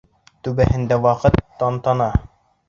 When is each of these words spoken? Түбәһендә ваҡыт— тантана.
Түбәһендә 0.47 0.97
ваҡыт— 1.03 1.37
тантана. 1.61 2.09